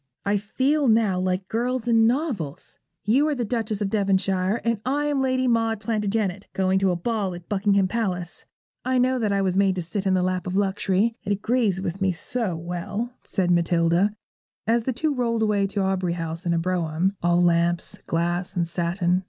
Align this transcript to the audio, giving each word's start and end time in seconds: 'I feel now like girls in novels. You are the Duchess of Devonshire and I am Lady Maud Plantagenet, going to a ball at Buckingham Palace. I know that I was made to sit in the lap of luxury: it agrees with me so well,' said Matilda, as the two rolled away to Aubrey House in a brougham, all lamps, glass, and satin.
'I 0.25 0.37
feel 0.37 0.87
now 0.87 1.19
like 1.19 1.47
girls 1.47 1.87
in 1.87 2.07
novels. 2.07 2.79
You 3.05 3.27
are 3.27 3.35
the 3.35 3.45
Duchess 3.45 3.81
of 3.81 3.91
Devonshire 3.91 4.59
and 4.63 4.81
I 4.83 5.05
am 5.05 5.21
Lady 5.21 5.47
Maud 5.47 5.79
Plantagenet, 5.79 6.47
going 6.53 6.79
to 6.79 6.89
a 6.89 6.95
ball 6.95 7.35
at 7.35 7.47
Buckingham 7.47 7.87
Palace. 7.87 8.43
I 8.83 8.97
know 8.97 9.19
that 9.19 9.31
I 9.31 9.43
was 9.43 9.55
made 9.55 9.75
to 9.75 9.83
sit 9.83 10.07
in 10.07 10.15
the 10.15 10.23
lap 10.23 10.47
of 10.47 10.57
luxury: 10.57 11.15
it 11.23 11.31
agrees 11.33 11.79
with 11.83 12.01
me 12.01 12.11
so 12.13 12.55
well,' 12.55 13.11
said 13.23 13.51
Matilda, 13.51 14.11
as 14.65 14.85
the 14.85 14.91
two 14.93 15.13
rolled 15.13 15.43
away 15.43 15.67
to 15.67 15.81
Aubrey 15.83 16.13
House 16.13 16.47
in 16.47 16.53
a 16.55 16.57
brougham, 16.57 17.15
all 17.21 17.39
lamps, 17.43 17.99
glass, 18.07 18.55
and 18.55 18.67
satin. 18.67 19.19